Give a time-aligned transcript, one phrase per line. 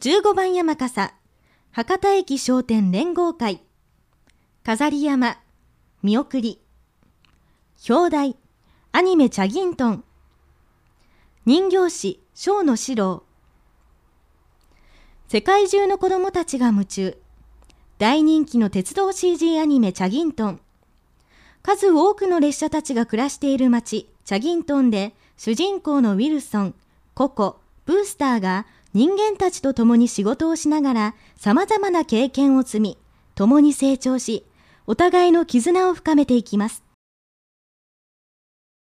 [0.00, 1.14] 15番山笠、
[1.72, 3.62] 博多駅商店連合会、
[4.62, 5.38] 飾り山、
[6.02, 6.60] 見送り、
[7.88, 8.36] 表題、
[8.92, 10.04] アニメチャギントン、
[11.46, 13.24] 人形師、小野史郎、
[15.28, 17.16] 世界中の子供たちが夢中、
[17.96, 20.60] 大人気の鉄道 CG アニメチャギントン、
[21.62, 26.74] 数多くの列車たちが暮らしている街、チャギントンで、主人公のウィルソン、
[27.14, 28.66] ココ、ブースターが
[28.96, 32.98] 人間たちと共に仕事をしながら様々な経験を積み、
[33.34, 34.46] 共に成長し、
[34.86, 36.85] お互いの絆を深めていきます。